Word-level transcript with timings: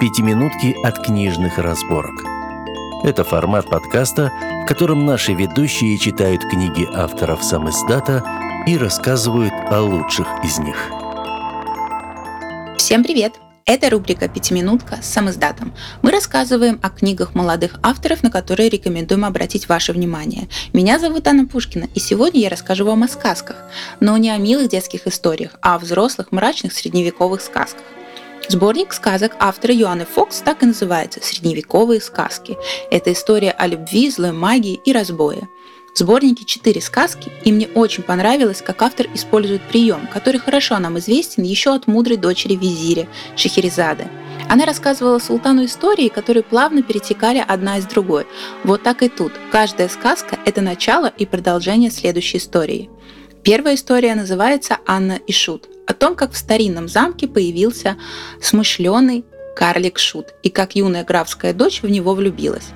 «Пятиминутки 0.00 0.74
от 0.82 1.04
книжных 1.04 1.58
разборок». 1.58 2.24
Это 3.04 3.22
формат 3.22 3.68
подкаста, 3.68 4.32
в 4.64 4.66
котором 4.66 5.04
наши 5.04 5.34
ведущие 5.34 5.98
читают 5.98 6.42
книги 6.42 6.88
авторов 6.90 7.44
сам 7.44 7.68
издата 7.68 8.24
и 8.66 8.78
рассказывают 8.78 9.52
о 9.70 9.82
лучших 9.82 10.26
из 10.42 10.58
них. 10.58 10.76
Всем 12.78 13.04
привет! 13.04 13.34
Это 13.66 13.90
рубрика 13.90 14.26
«Пятиминутка» 14.26 15.00
с 15.02 15.06
самоздатом. 15.06 15.74
Мы 16.00 16.12
рассказываем 16.12 16.80
о 16.82 16.88
книгах 16.88 17.34
молодых 17.34 17.78
авторов, 17.82 18.22
на 18.22 18.30
которые 18.30 18.70
рекомендуем 18.70 19.26
обратить 19.26 19.68
ваше 19.68 19.92
внимание. 19.92 20.48
Меня 20.72 20.98
зовут 20.98 21.28
Анна 21.28 21.46
Пушкина, 21.46 21.88
и 21.94 22.00
сегодня 22.00 22.40
я 22.40 22.48
расскажу 22.48 22.86
вам 22.86 23.02
о 23.02 23.08
сказках. 23.08 23.56
Но 24.00 24.16
не 24.16 24.30
о 24.30 24.38
милых 24.38 24.70
детских 24.70 25.06
историях, 25.06 25.56
а 25.60 25.74
о 25.74 25.78
взрослых, 25.78 26.32
мрачных 26.32 26.72
средневековых 26.72 27.42
сказках. 27.42 27.82
Сборник 28.50 28.92
сказок 28.92 29.36
автора 29.38 29.72
Юаны 29.72 30.04
Фокс 30.04 30.40
так 30.40 30.64
и 30.64 30.66
называется 30.66 31.20
«Средневековые 31.22 32.00
сказки». 32.00 32.58
Это 32.90 33.12
история 33.12 33.52
о 33.52 33.68
любви, 33.68 34.10
злой 34.10 34.32
магии 34.32 34.80
и 34.84 34.92
разбое. 34.92 35.48
В 35.94 35.98
сборнике 36.00 36.44
четыре 36.44 36.80
сказки, 36.80 37.30
и 37.44 37.52
мне 37.52 37.68
очень 37.76 38.02
понравилось, 38.02 38.60
как 38.60 38.82
автор 38.82 39.06
использует 39.14 39.62
прием, 39.62 40.08
который 40.12 40.40
хорошо 40.40 40.80
нам 40.80 40.98
известен 40.98 41.44
еще 41.44 41.72
от 41.72 41.86
мудрой 41.86 42.16
дочери 42.16 42.56
визиря 42.56 43.06
Шахерезады. 43.36 44.08
Она 44.48 44.66
рассказывала 44.66 45.20
султану 45.20 45.64
истории, 45.64 46.08
которые 46.08 46.42
плавно 46.42 46.82
перетекали 46.82 47.44
одна 47.46 47.78
из 47.78 47.84
другой. 47.84 48.26
Вот 48.64 48.82
так 48.82 49.04
и 49.04 49.08
тут. 49.08 49.30
Каждая 49.52 49.88
сказка– 49.88 50.40
это 50.44 50.60
начало 50.60 51.06
и 51.06 51.24
продолжение 51.24 51.92
следующей 51.92 52.38
истории. 52.38 52.90
Первая 53.44 53.76
история 53.76 54.16
называется 54.16 54.78
«Анна 54.86 55.20
и 55.24 55.32
Шут», 55.32 55.68
том, 56.00 56.16
как 56.16 56.32
в 56.32 56.36
старинном 56.36 56.88
замке 56.88 57.28
появился 57.28 57.96
смышленый 58.42 59.24
карлик 59.54 59.98
Шут 59.98 60.34
и 60.42 60.48
как 60.48 60.74
юная 60.74 61.04
графская 61.04 61.52
дочь 61.52 61.82
в 61.82 61.88
него 61.88 62.14
влюбилась. 62.14 62.70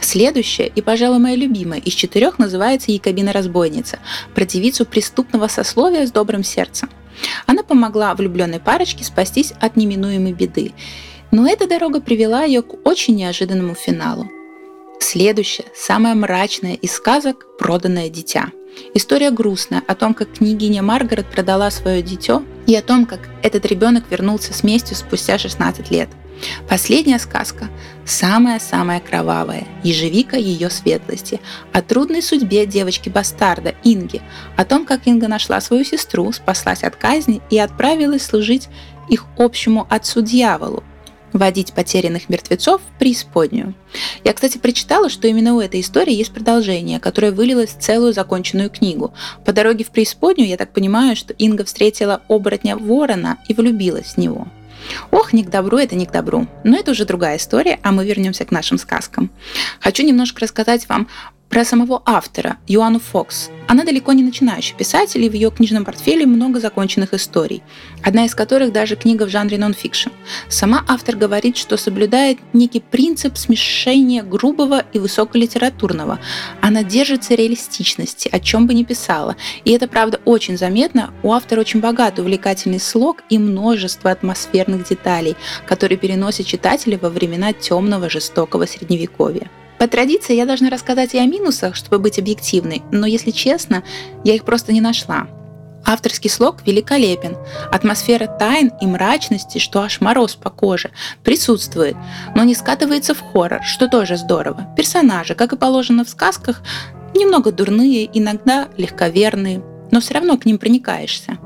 Следующая 0.00 0.66
и, 0.66 0.82
пожалуй, 0.82 1.20
моя 1.20 1.36
любимая 1.36 1.80
из 1.80 1.94
четырех 1.94 2.38
называется 2.38 2.90
Якобина-разбойница, 2.90 4.00
про 4.34 4.44
девицу 4.44 4.84
преступного 4.84 5.48
сословия 5.48 6.06
с 6.06 6.12
добрым 6.12 6.42
сердцем. 6.42 6.90
Она 7.46 7.62
помогла 7.62 8.14
влюбленной 8.14 8.60
парочке 8.60 9.04
спастись 9.04 9.52
от 9.60 9.76
неминуемой 9.76 10.32
беды, 10.32 10.72
но 11.30 11.48
эта 11.48 11.66
дорога 11.68 12.00
привела 12.00 12.42
ее 12.42 12.62
к 12.62 12.86
очень 12.86 13.14
неожиданному 13.14 13.74
финалу. 13.74 14.28
Следующая, 15.00 15.66
самая 15.76 16.14
мрачная 16.14 16.74
из 16.74 16.92
сказок 16.92 17.46
«Проданное 17.58 18.08
дитя». 18.08 18.48
История 18.94 19.30
грустная 19.30 19.82
о 19.86 19.94
том, 19.94 20.12
как 20.12 20.32
княгиня 20.32 20.82
Маргарет 20.82 21.26
продала 21.26 21.70
свое 21.70 22.02
дитё 22.02 22.42
и 22.66 22.74
о 22.76 22.82
том, 22.82 23.06
как 23.06 23.28
этот 23.42 23.66
ребенок 23.66 24.04
вернулся 24.10 24.52
с 24.52 24.62
местью 24.62 24.96
спустя 24.96 25.38
16 25.38 25.90
лет– 25.90 26.08
Последняя 26.68 27.18
сказка– 27.18 27.68
самая-самая 28.04 29.00
кровавая, 29.00 29.66
ежевика 29.82 30.36
ее 30.36 30.70
светлости, 30.70 31.40
о 31.72 31.80
трудной 31.82 32.22
судьбе 32.22 32.66
девочки-бастарда 32.66 33.74
Инги, 33.84 34.20
о 34.56 34.64
том, 34.64 34.84
как 34.84 35.06
Инга 35.06 35.28
нашла 35.28 35.60
свою 35.60 35.84
сестру, 35.84 36.30
спаслась 36.32 36.82
от 36.82 36.96
казни 36.96 37.40
и 37.50 37.58
отправилась 37.58 38.24
служить 38.24 38.68
их 39.08 39.26
общему 39.36 39.86
отцу-дьяволу, 39.88 40.82
водить 41.34 41.74
потерянных 41.74 42.30
мертвецов 42.30 42.80
в 42.80 42.98
преисподнюю. 42.98 43.74
Я, 44.22 44.32
кстати, 44.32 44.56
прочитала, 44.56 45.10
что 45.10 45.28
именно 45.28 45.54
у 45.54 45.60
этой 45.60 45.80
истории 45.80 46.14
есть 46.14 46.32
продолжение, 46.32 47.00
которое 47.00 47.32
вылилось 47.32 47.70
в 47.70 47.80
целую 47.80 48.14
законченную 48.14 48.70
книгу. 48.70 49.12
По 49.44 49.52
дороге 49.52 49.84
в 49.84 49.90
преисподнюю, 49.90 50.48
я 50.48 50.56
так 50.56 50.72
понимаю, 50.72 51.16
что 51.16 51.34
Инга 51.34 51.64
встретила 51.64 52.22
оборотня 52.28 52.76
ворона 52.76 53.38
и 53.48 53.54
влюбилась 53.54 54.14
в 54.14 54.18
него. 54.18 54.46
Ох, 55.10 55.32
не 55.32 55.42
к 55.42 55.50
добру, 55.50 55.78
это 55.78 55.96
не 55.96 56.06
к 56.06 56.12
добру. 56.12 56.46
Но 56.62 56.76
это 56.76 56.92
уже 56.92 57.04
другая 57.04 57.38
история, 57.38 57.78
а 57.82 57.90
мы 57.90 58.06
вернемся 58.06 58.44
к 58.44 58.50
нашим 58.50 58.78
сказкам. 58.78 59.30
Хочу 59.80 60.04
немножко 60.04 60.40
рассказать 60.40 60.88
вам 60.88 61.08
про 61.54 61.64
самого 61.64 62.02
автора, 62.04 62.56
Юану 62.66 62.98
Фокс. 62.98 63.48
Она 63.68 63.84
далеко 63.84 64.12
не 64.12 64.24
начинающий 64.24 64.74
писатель, 64.74 65.22
и 65.22 65.28
в 65.28 65.34
ее 65.34 65.52
книжном 65.52 65.84
портфеле 65.84 66.26
много 66.26 66.58
законченных 66.58 67.14
историй, 67.14 67.62
одна 68.02 68.24
из 68.24 68.34
которых 68.34 68.72
даже 68.72 68.96
книга 68.96 69.24
в 69.24 69.28
жанре 69.28 69.56
нон-фикшн. 69.56 70.10
Сама 70.48 70.84
автор 70.88 71.14
говорит, 71.14 71.56
что 71.56 71.76
соблюдает 71.76 72.38
некий 72.54 72.80
принцип 72.80 73.36
смешения 73.36 74.24
грубого 74.24 74.82
и 74.92 74.98
высоколитературного. 74.98 76.18
Она 76.60 76.82
держится 76.82 77.36
реалистичности, 77.36 78.28
о 78.32 78.40
чем 78.40 78.66
бы 78.66 78.74
ни 78.74 78.82
писала. 78.82 79.36
И 79.64 79.70
это, 79.70 79.86
правда, 79.86 80.20
очень 80.24 80.58
заметно. 80.58 81.14
У 81.22 81.32
автора 81.32 81.60
очень 81.60 81.78
богатый 81.78 82.22
увлекательный 82.22 82.80
слог 82.80 83.18
и 83.30 83.38
множество 83.38 84.10
атмосферных 84.10 84.88
деталей, 84.88 85.36
которые 85.66 85.98
переносят 85.98 86.46
читателя 86.46 86.98
во 86.98 87.10
времена 87.10 87.52
темного 87.52 88.10
жестокого 88.10 88.66
средневековья. 88.66 89.48
По 89.78 89.88
традиции 89.88 90.34
я 90.34 90.46
должна 90.46 90.70
рассказать 90.70 91.14
и 91.14 91.18
о 91.18 91.26
минусах, 91.26 91.74
чтобы 91.74 91.98
быть 91.98 92.18
объективной, 92.18 92.82
но 92.90 93.06
если 93.06 93.30
честно, 93.30 93.82
я 94.24 94.34
их 94.34 94.44
просто 94.44 94.72
не 94.72 94.80
нашла. 94.80 95.26
Авторский 95.86 96.30
слог 96.30 96.66
великолепен, 96.66 97.36
атмосфера 97.70 98.26
тайн 98.26 98.72
и 98.80 98.86
мрачности, 98.86 99.58
что 99.58 99.82
аж 99.82 100.00
мороз 100.00 100.34
по 100.34 100.48
коже, 100.48 100.90
присутствует, 101.22 101.96
но 102.34 102.44
не 102.44 102.54
скатывается 102.54 103.14
в 103.14 103.20
хоррор, 103.20 103.62
что 103.62 103.88
тоже 103.88 104.16
здорово. 104.16 104.66
Персонажи, 104.76 105.34
как 105.34 105.52
и 105.52 105.56
положено 105.56 106.04
в 106.04 106.08
сказках, 106.08 106.62
немного 107.14 107.52
дурные, 107.52 108.08
иногда 108.18 108.68
легковерные, 108.78 109.62
но 109.90 110.00
все 110.00 110.14
равно 110.14 110.38
к 110.38 110.46
ним 110.46 110.58
проникаешься. 110.58 111.38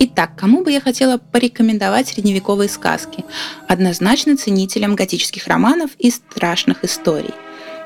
Итак, 0.00 0.32
кому 0.36 0.64
бы 0.64 0.72
я 0.72 0.80
хотела 0.80 1.18
порекомендовать 1.18 2.08
средневековые 2.08 2.68
сказки? 2.68 3.24
Однозначно 3.68 4.36
ценителям 4.36 4.96
готических 4.96 5.46
романов 5.46 5.92
и 5.98 6.10
страшных 6.10 6.84
историй. 6.84 7.32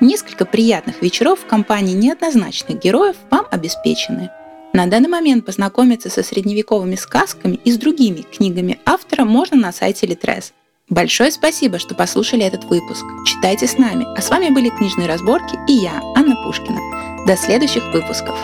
Несколько 0.00 0.44
приятных 0.44 1.00
вечеров 1.00 1.40
в 1.40 1.46
компании 1.46 1.94
неоднозначных 1.94 2.78
героев 2.78 3.16
вам 3.30 3.46
обеспечены. 3.50 4.30
На 4.74 4.86
данный 4.86 5.08
момент 5.08 5.46
познакомиться 5.46 6.10
со 6.10 6.22
средневековыми 6.22 6.96
сказками 6.96 7.58
и 7.64 7.72
с 7.72 7.78
другими 7.78 8.20
книгами 8.20 8.78
автора 8.84 9.24
можно 9.24 9.56
на 9.56 9.72
сайте 9.72 10.06
Литрес. 10.06 10.52
Большое 10.90 11.32
спасибо, 11.32 11.78
что 11.78 11.94
послушали 11.94 12.44
этот 12.44 12.64
выпуск. 12.64 13.04
Читайте 13.26 13.66
с 13.66 13.78
нами. 13.78 14.06
А 14.16 14.20
с 14.20 14.28
вами 14.28 14.50
были 14.50 14.68
книжные 14.68 15.08
разборки 15.08 15.58
и 15.66 15.72
я, 15.72 16.00
Анна 16.14 16.36
Пушкина. 16.44 16.78
До 17.26 17.34
следующих 17.36 17.82
выпусков. 17.94 18.38